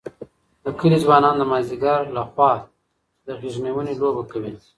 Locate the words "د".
0.63-0.65, 1.37-1.43, 3.25-3.27